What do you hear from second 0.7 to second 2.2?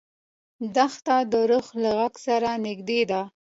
دښته د روح له غږ